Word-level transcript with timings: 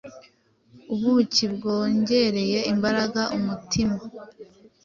ubuki 0.93 1.43
bwongerera 1.53 2.59
imbaraga 2.71 3.21
umutima 3.37 3.97